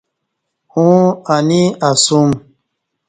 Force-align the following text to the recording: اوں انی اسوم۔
اوں 0.73 1.01
انی 1.33 1.63
اسوم۔ 1.87 2.29